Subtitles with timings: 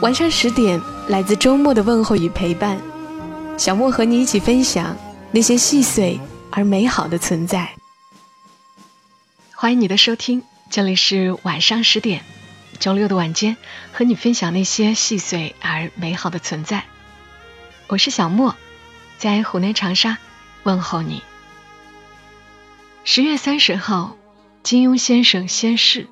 [0.00, 2.80] 晚上十点，来自周末的问候与陪伴，
[3.58, 4.96] 小莫和你一起分享
[5.32, 6.20] 那些细碎
[6.52, 7.74] 而美好的存在。
[9.52, 12.22] 欢迎你的收听，这里是晚上十点，
[12.78, 13.56] 周六的晚间，
[13.92, 16.84] 和你分享那些细碎而美好的存在。
[17.88, 18.54] 我是小莫，
[19.18, 20.18] 在湖南长沙
[20.62, 21.24] 问候你。
[23.02, 24.16] 十月三十号，
[24.62, 26.06] 金庸先生仙逝，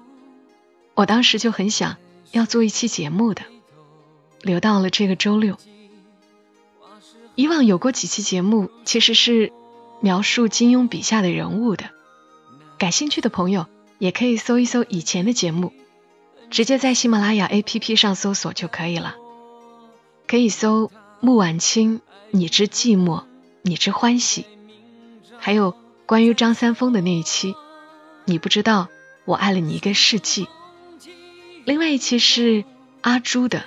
[0.94, 1.96] 我当时就很想
[2.32, 3.42] 要做一期节目的。
[4.46, 5.58] 留到了这个周六。
[7.34, 9.52] 以往有过几期节目，其实是
[10.00, 11.90] 描述金庸笔下的人物的。
[12.78, 13.66] 感兴趣的朋友
[13.98, 15.72] 也可以搜一搜以前的节目，
[16.48, 19.16] 直接在喜马拉雅 APP 上搜索就可以了。
[20.26, 23.24] 可以搜穆婉清，你之寂寞，
[23.62, 24.46] 你之欢喜，
[25.38, 25.74] 还有
[26.06, 27.54] 关于张三丰的那一期，
[28.24, 28.88] 你不知道
[29.24, 30.48] 我爱了你一个世纪。
[31.64, 32.64] 另外一期是
[33.02, 33.64] 阿朱的。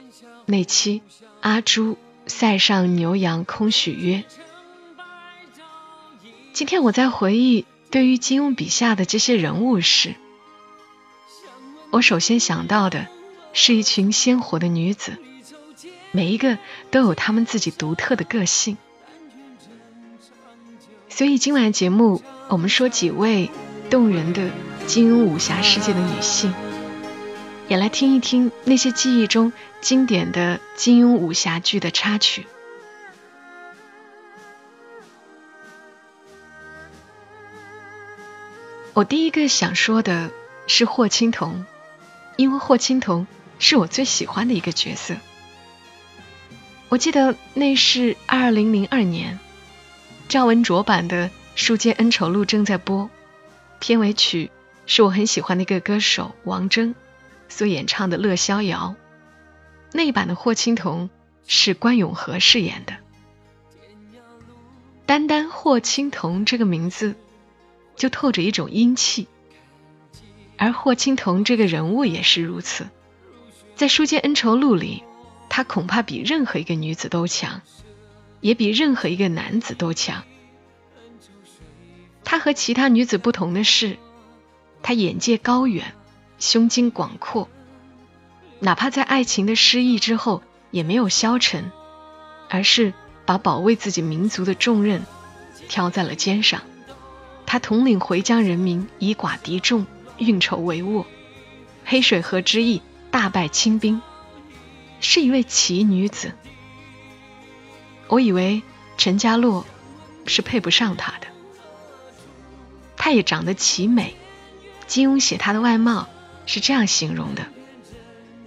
[0.49, 1.03] 那期
[1.41, 4.23] 阿朱塞上牛羊空许约。
[6.53, 10.15] 今天我在回忆对于金庸笔下的这些人物时，
[11.91, 13.05] 我首先想到的
[13.53, 15.19] 是一群鲜活的女子，
[16.11, 16.57] 每一个
[16.89, 18.75] 都有她们自己独特的个性。
[21.09, 23.51] 所以今晚的节目我们说几位
[23.91, 24.49] 动人的
[24.87, 26.51] 金庸武侠世界的女性。
[27.69, 32.47] 也来听一听那些记忆中经典的金庸武侠剧的插曲。
[38.93, 40.31] 我第一个想说的
[40.65, 41.63] 是霍青桐，
[42.37, 43.27] 因为霍青桐
[43.59, 45.15] 是我最喜欢的一个角色。
[46.89, 49.39] 我记得那是二零零二年，
[50.27, 53.11] 赵文卓版的《书剑恩仇录》正在播，
[53.79, 54.49] 片尾曲
[54.87, 56.95] 是我很喜欢的一个歌手王铮。
[57.49, 58.95] 所演唱的《乐逍遥》，
[59.91, 61.09] 那一版的霍青桐
[61.45, 62.93] 是关咏荷饰演的。
[65.05, 67.15] 单单霍青桐这个名字
[67.95, 69.27] 就透着一种英气，
[70.55, 72.87] 而霍青桐这个人物也是如此。
[73.75, 75.03] 在《书剑恩仇录》里，
[75.49, 77.61] 她恐怕比任何一个女子都强，
[78.39, 80.23] 也比任何一个男子都强。
[82.23, 83.97] 她和其他女子不同的是，
[84.83, 85.95] 她眼界高远。
[86.39, 87.49] 胸襟广阔，
[88.59, 90.41] 哪怕在爱情的失意之后，
[90.71, 91.69] 也没有消沉，
[92.49, 92.93] 而是
[93.25, 95.05] 把保卫自己民族的重任
[95.67, 96.61] 挑在了肩上。
[97.45, 99.85] 他统领回疆人民，以寡敌众，
[100.17, 101.05] 运筹帷幄，
[101.83, 104.01] 黑水河之役大败清兵，
[105.01, 106.31] 是一位奇女子。
[108.07, 108.63] 我以为
[108.97, 109.65] 陈家洛
[110.25, 111.27] 是配不上她的，
[112.95, 114.15] 她也长得奇美。
[114.87, 116.07] 金庸写她的外貌。
[116.51, 117.45] 是这样形容的：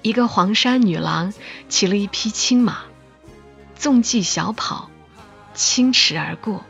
[0.03, 1.33] 一个黄山女郎
[1.69, 2.79] 骑了一匹青马，
[3.77, 4.91] 纵骑小跑，
[5.55, 6.65] 轻驰而过。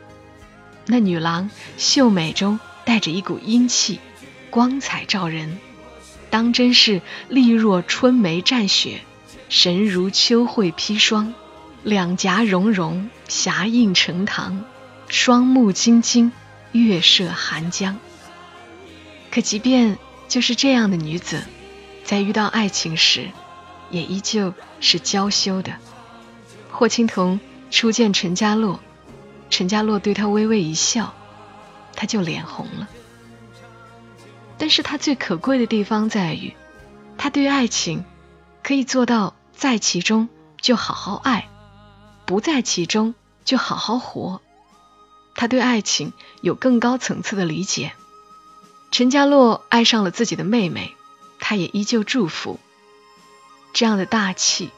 [0.85, 3.99] 那女郎秀美中带着一股英气，
[4.51, 5.57] 光彩照人，
[6.29, 9.01] 当真是丽若春梅绽雪，
[9.49, 11.33] 神如秋慧披霜，
[11.81, 14.63] 两颊融融，霞映成堂，
[15.07, 16.31] 双目晶晶，
[16.73, 17.97] 月射寒江。
[19.31, 19.97] 可即便。
[20.33, 21.43] 就是这样的女子，
[22.03, 23.29] 在遇到爱情时，
[23.91, 25.75] 也依旧是娇羞的。
[26.71, 27.39] 霍青桐
[27.69, 28.79] 初见陈家洛，
[29.51, 31.13] 陈家洛对她微微一笑，
[31.95, 32.89] 她就脸红了。
[34.57, 36.55] 但是她最可贵的地方在于，
[37.15, 38.03] 她对爱情
[38.63, 40.29] 可以做到在其中
[40.59, 41.47] 就好好爱，
[42.25, 43.13] 不在其中
[43.45, 44.41] 就好好活。
[45.35, 47.93] 她对爱情有更高层次的理解。
[48.93, 50.95] 陈家洛爱上了自己的妹妹，
[51.39, 52.59] 他也依旧祝福。
[53.73, 54.69] 这样的大气，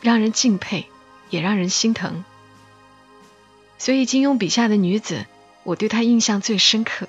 [0.00, 0.86] 让人敬佩，
[1.28, 2.24] 也让人心疼。
[3.78, 5.26] 所以金庸笔下的女子，
[5.64, 7.08] 我对她印象最深刻。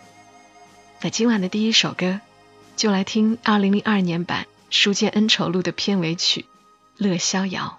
[1.02, 2.20] 那今晚的第一首歌，
[2.76, 6.42] 就来听二零零二年版《书剑恩仇录》的片尾曲
[6.98, 7.78] 《乐逍遥》。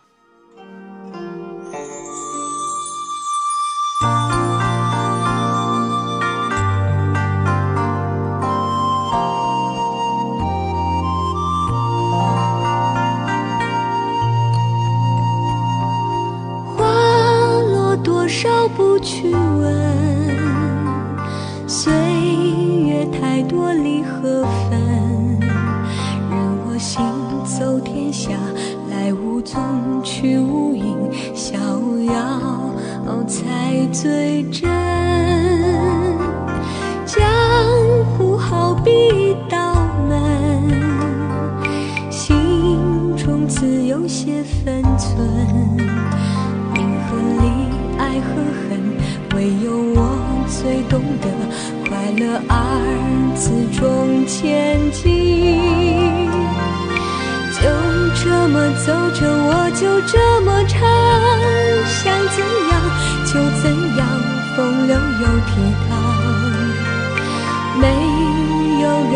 [50.62, 51.26] 最懂得
[51.88, 52.54] 快乐二
[53.34, 55.58] 字中前进，
[57.50, 57.62] 就
[58.22, 58.54] 这么
[58.86, 60.78] 走着，我就这么唱，
[61.90, 62.38] 想怎
[62.70, 62.72] 样
[63.26, 63.62] 就怎
[63.98, 64.06] 样，
[64.54, 65.50] 风流又倜
[65.90, 65.90] 傥，
[67.80, 67.84] 没
[68.82, 69.14] 有人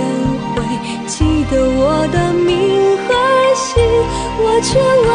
[0.57, 0.59] 会
[1.07, 1.15] 记
[1.49, 1.81] 得我
[2.13, 2.51] 的名
[3.07, 3.09] 和
[3.55, 3.71] 姓，
[4.43, 4.69] 我却
[5.07, 5.11] 忘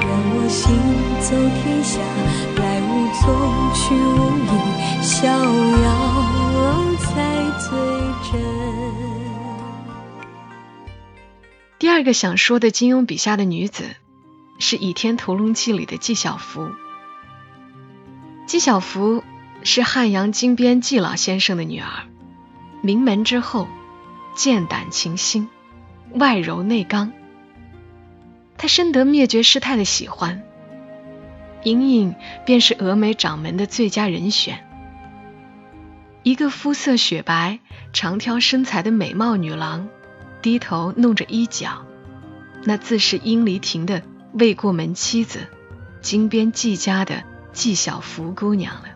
[0.00, 0.62] 任我行
[1.20, 1.26] 走
[1.60, 1.92] 天下，
[2.56, 2.90] 来无
[3.20, 3.24] 踪，
[3.74, 4.16] 去无
[4.46, 4.52] 影，
[5.02, 5.26] 逍
[5.82, 5.84] 遥
[6.98, 7.04] 才
[7.60, 7.68] 最
[8.30, 8.32] 真。
[11.78, 13.84] 第二个想说的金庸笔下的女子，
[14.58, 16.70] 是《倚天屠龙记》里的纪晓芙。
[18.46, 19.22] 纪晓芙。
[19.66, 21.88] 是汉阳金边纪老先生的女儿，
[22.84, 23.66] 名门之后，
[24.34, 25.48] 剑胆琴心，
[26.12, 27.12] 外柔内刚。
[28.58, 30.42] 她深得灭绝师太的喜欢，
[31.62, 32.14] 隐隐
[32.44, 34.66] 便是峨眉掌门的最佳人选。
[36.24, 37.58] 一个肤色雪白、
[37.94, 39.88] 长挑身材的美貌女郎，
[40.42, 41.86] 低头弄着衣角，
[42.64, 44.02] 那自是殷离亭的
[44.34, 45.46] 未过门妻子，
[46.02, 48.88] 金边季家的纪晓芙姑娘了。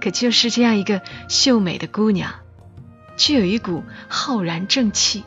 [0.00, 2.34] 可就是这样一个秀美的姑娘，
[3.16, 5.24] 却有一股浩然正气。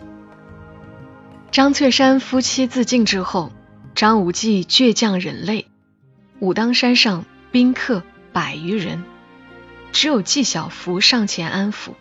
[1.52, 3.52] 张翠山夫妻自尽之后，
[3.94, 5.68] 张无忌倔强忍泪，
[6.40, 9.04] 武当山上宾客百余人，
[9.92, 11.92] 只有纪晓芙上前安抚。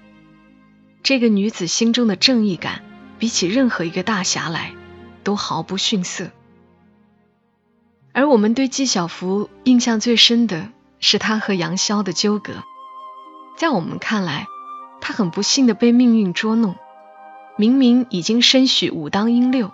[1.03, 2.83] 这个女子心中的正义感，
[3.19, 4.73] 比起任何一个大侠来，
[5.23, 6.31] 都毫不逊色。
[8.15, 10.69] 而我们对纪晓芙印象最深的。
[11.03, 12.63] 是他和杨逍的纠葛，
[13.57, 14.47] 在我们看来，
[15.01, 16.77] 他很不幸的被命运捉弄。
[17.59, 19.73] 明明已经身许武当英六，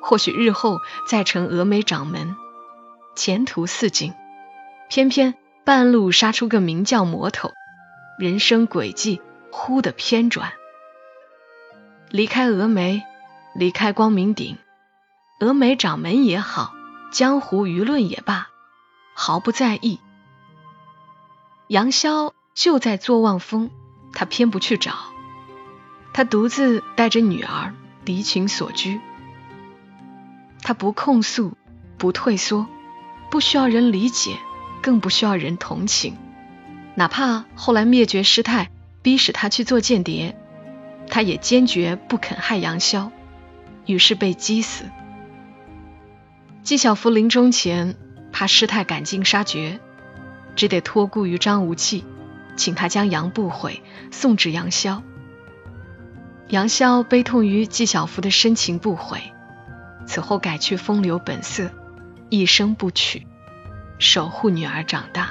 [0.00, 0.78] 或许日后
[1.08, 2.36] 再成峨眉掌门，
[3.16, 4.14] 前途似锦，
[4.88, 5.34] 偏偏
[5.64, 7.50] 半路杀出个名叫魔头，
[8.18, 9.20] 人生轨迹
[9.50, 10.52] 忽的偏转。
[12.10, 13.02] 离开峨眉，
[13.54, 14.56] 离开光明顶，
[15.40, 16.72] 峨眉掌门也好，
[17.10, 18.48] 江湖舆论也罢，
[19.14, 19.98] 毫不在意。
[21.70, 23.70] 杨逍就在坐望峰，
[24.12, 24.92] 他偏不去找。
[26.12, 29.00] 他独自带着女儿离群所居。
[30.62, 31.56] 他不控诉，
[31.96, 32.66] 不退缩，
[33.30, 34.36] 不需要人理解，
[34.82, 36.16] 更不需要人同情。
[36.96, 40.36] 哪怕后来灭绝师太，逼使他去做间谍，
[41.06, 43.12] 他也坚决不肯害杨逍，
[43.86, 44.86] 于是被击死。
[46.64, 47.94] 纪晓芙临终前，
[48.32, 49.78] 怕师太赶尽杀绝。
[50.60, 52.04] 只得托孤于张无忌，
[52.54, 55.02] 请他将杨不悔送至杨逍。
[56.48, 59.32] 杨逍悲痛于纪晓芙的深情不悔，
[60.06, 61.70] 此后改去风流本色，
[62.28, 63.26] 一生不娶，
[63.98, 65.30] 守护女儿长大。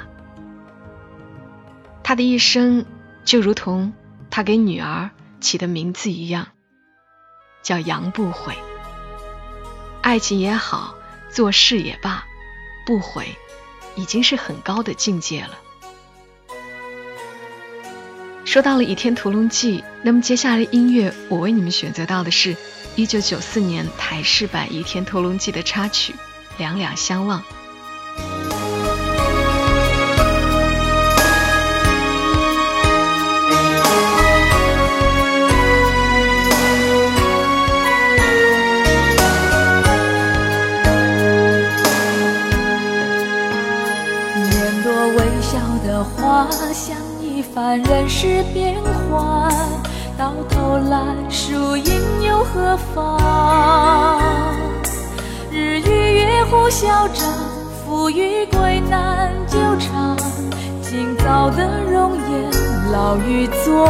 [2.02, 2.84] 他的一生
[3.24, 3.92] 就如同
[4.30, 6.48] 他给女儿起的名字一样，
[7.62, 8.56] 叫杨不悔。
[10.02, 10.96] 爱情也好，
[11.30, 12.24] 做事也罢，
[12.84, 13.28] 不悔。
[13.96, 15.58] 已经是很高的境界了。
[18.44, 22.56] 说到了《倚天屠龙记》，那么接下来音乐我为你们选择到的是
[22.96, 26.12] 一九九四年台式版《倚天屠龙记》的插曲
[26.58, 27.40] 《两两相望》。
[56.80, 57.28] 月互消长，
[57.84, 60.16] 富与贵难久长。
[60.82, 62.50] 今早的容颜，
[62.92, 63.84] 老于昨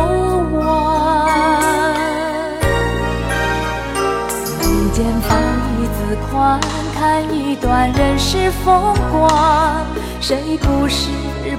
[0.58, 1.94] 晚。
[4.62, 5.38] 一间房，
[5.78, 6.58] 一字宽。
[6.98, 9.86] 看一段人世风光，
[10.20, 11.08] 谁不是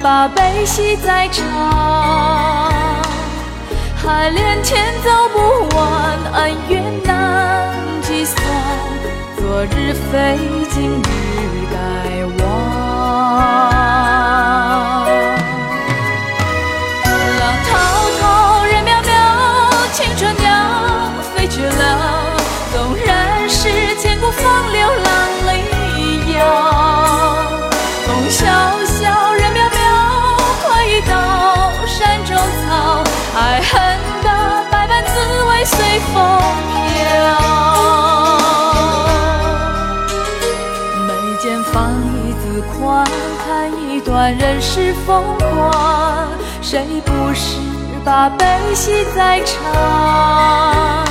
[0.02, 1.44] 把悲喜在尝？
[3.96, 7.71] 海连天走不完，恩怨难，
[9.52, 10.16] 昨日非
[10.74, 11.04] 今日
[11.70, 11.76] 该
[12.42, 12.52] 忘。
[44.30, 46.30] 人世风光，
[46.62, 47.58] 谁不是
[48.06, 51.06] 把悲喜在尝？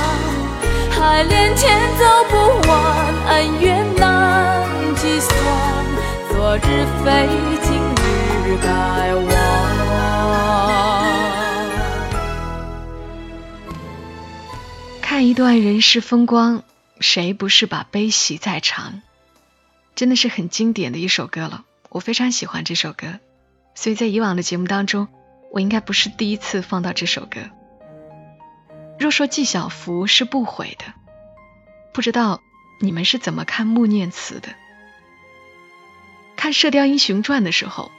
[0.91, 2.35] 海连天走不
[2.69, 4.63] 完，恩怨难
[4.95, 5.35] 计算，
[6.29, 7.27] 昨日非
[7.63, 7.77] 今
[8.45, 8.69] 日该
[9.15, 9.25] 忘。
[15.01, 16.63] 看一段人世风光，
[16.99, 19.01] 谁不是把悲喜在尝？
[19.95, 21.63] 真的是很经典的一首歌了。
[21.91, 23.19] 我非常喜欢这首歌，
[23.75, 25.09] 所以在以往的节目当中，
[25.51, 27.41] 我应该不是第一次放到这首歌。
[28.97, 30.85] 若说纪晓芙是不悔的，
[31.91, 32.39] 不知道
[32.79, 34.55] 你们是怎么看穆念慈的？
[36.37, 37.91] 看《射雕英雄传》的时候，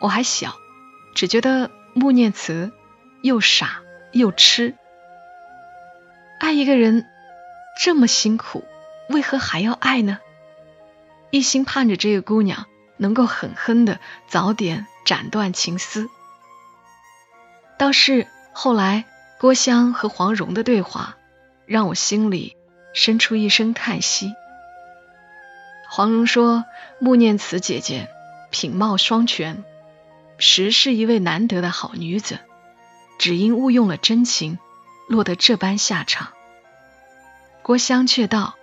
[0.00, 0.56] 我还小，
[1.14, 2.72] 只觉得穆念慈
[3.22, 4.74] 又傻又痴。
[6.40, 7.06] 爱一个人
[7.80, 8.64] 这么辛苦，
[9.08, 10.18] 为何还要爱呢？
[11.30, 12.66] 一心盼着这个姑娘。
[12.96, 16.08] 能够狠狠的早点斩断情丝。
[17.78, 19.04] 倒是后来
[19.38, 21.16] 郭襄和黄蓉的对话，
[21.66, 22.56] 让我心里
[22.94, 24.32] 生出一声叹息。
[25.88, 26.64] 黄蓉说
[27.00, 28.08] ：“穆念慈姐姐
[28.50, 29.64] 品貌双全，
[30.38, 32.38] 实是一位难得的好女子，
[33.18, 34.58] 只因误用了真情，
[35.08, 36.32] 落得这般下场。”
[37.62, 38.54] 郭襄却道：“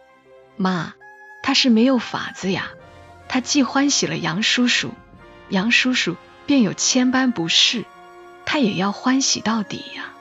[0.58, 0.94] 妈，
[1.44, 2.72] 她是没有法子呀。”
[3.30, 4.92] 他既欢喜了杨叔叔，
[5.50, 6.18] 杨叔叔
[6.48, 7.86] 便有千般不是，
[8.44, 10.12] 他也要欢喜到底呀。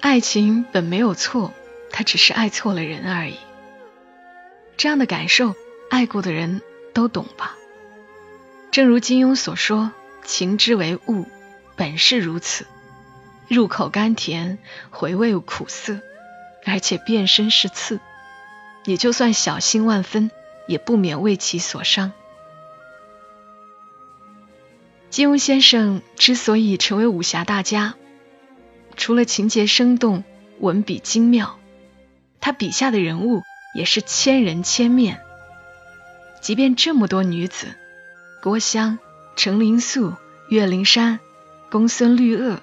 [0.00, 1.52] 爱情本没有错，
[1.90, 3.36] 他只是爱错了人而已。
[4.76, 5.56] 这样的感受，
[5.90, 6.62] 爱过的人
[6.94, 7.56] 都懂吧？
[8.70, 9.90] 正如金庸所说
[10.24, 11.26] ：“情之为物，
[11.74, 12.64] 本是如此，
[13.48, 14.58] 入口甘甜，
[14.90, 15.98] 回味苦涩，
[16.64, 17.98] 而且变身是刺。
[18.84, 20.30] 也就算小心万分。”
[20.68, 22.12] 也不免为其所伤。
[25.10, 27.96] 金庸先生之所以成为武侠大家，
[28.96, 30.22] 除了情节生动、
[30.60, 31.58] 文笔精妙，
[32.40, 33.42] 他笔下的人物
[33.74, 35.20] 也是千人千面。
[36.42, 37.66] 即便这么多女子，
[38.42, 38.98] 郭襄、
[39.34, 40.12] 程灵素、
[40.50, 41.18] 岳灵珊、
[41.70, 42.58] 公孙绿萼、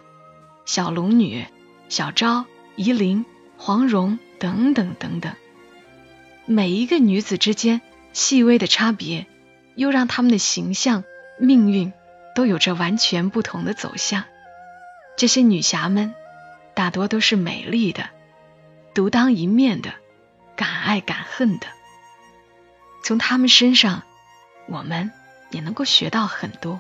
[0.66, 1.46] 小龙女、
[1.90, 2.46] 小昭、
[2.76, 3.26] 夷陵、
[3.58, 5.34] 黄蓉等等等等，
[6.46, 7.82] 每一个女子之间。
[8.16, 9.28] 细微的差别，
[9.76, 11.04] 又让他们的形象、
[11.38, 11.92] 命运
[12.34, 14.24] 都有着完全不同的走向。
[15.18, 16.16] 这些女侠们，
[16.74, 18.08] 大多都是美丽的、
[18.94, 19.94] 独当一面的、
[20.56, 21.68] 敢爱敢恨的。
[23.04, 24.04] 从她们身上，
[24.70, 25.12] 我们
[25.52, 26.80] 也能够学到很多。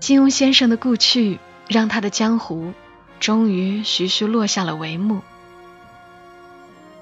[0.00, 1.38] 金庸先生的故去，
[1.68, 2.72] 让他的江湖
[3.20, 5.16] 终于徐徐落下了帷幕。《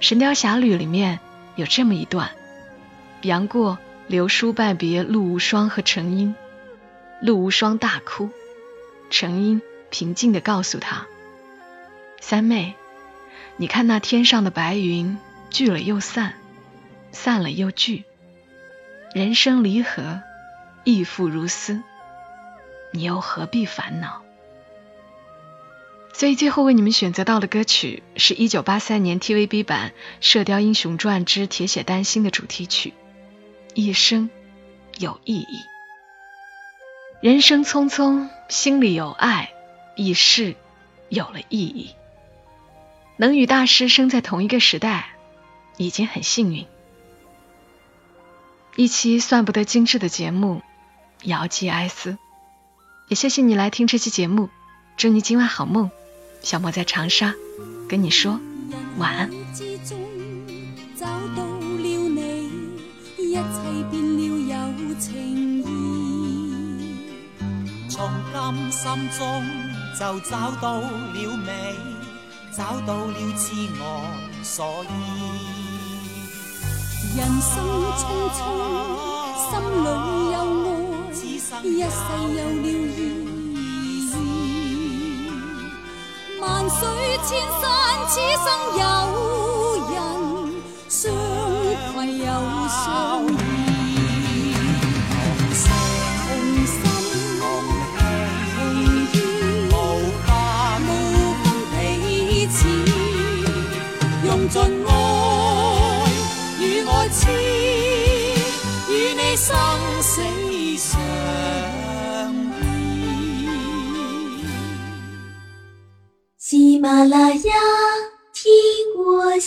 [0.00, 1.20] 神雕侠侣》里面。
[1.60, 2.30] 有这么一段：
[3.20, 6.34] 杨过、刘叔拜别陆无双和程英，
[7.20, 8.30] 陆无双大哭，
[9.10, 11.06] 程英平静地告诉他
[12.18, 12.76] ：“三妹，
[13.58, 15.18] 你看那天上的白云
[15.50, 16.32] 聚了又散，
[17.12, 18.04] 散了又聚，
[19.12, 20.22] 人生离合，
[20.84, 21.82] 亦复如斯，
[22.90, 24.22] 你又何必烦恼？”
[26.12, 29.90] 所以最后为你们选择到的歌曲是一九八三年 TVB 版
[30.20, 32.90] 《射雕英雄传之铁血丹心》的主题曲，
[33.74, 34.28] 《一生
[34.98, 35.44] 有意义》。
[37.22, 39.50] 人生匆匆，心里有爱，
[39.96, 40.56] 一世
[41.08, 41.94] 有了意义。
[43.16, 45.10] 能与大师生在同一个时代，
[45.76, 46.66] 已经很幸运。
[48.76, 50.62] 一期算不得精致的节目，
[51.22, 52.18] 遥寄哀思。
[53.08, 54.48] 也谢谢你来听这期节目，
[54.96, 55.90] 祝你今晚好梦。
[56.42, 57.34] 小莫在长沙
[57.88, 58.40] 跟你说
[58.98, 59.30] 晚安。
[60.96, 61.06] 找
[61.36, 62.50] 到了你
[63.18, 63.40] 一切
[63.90, 64.54] 变了有
[64.98, 65.08] 情
[65.62, 65.64] 意
[67.88, 68.82] 从今心
[69.18, 69.20] 中
[69.98, 71.48] 就找到了美
[72.56, 73.82] 找到了自我
[74.42, 74.92] 所以
[77.16, 77.52] 人生
[77.96, 78.00] 匆
[78.36, 78.38] 匆，
[79.50, 79.52] 心
[79.84, 79.86] 里
[80.32, 80.36] 有
[81.10, 81.98] 爱，一世
[82.36, 82.64] 有了
[82.96, 82.98] 意
[86.50, 86.78] 万水
[87.24, 87.70] 千山，
[88.08, 88.44] 此生
[88.76, 88.82] 有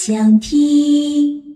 [0.05, 1.52] 想听。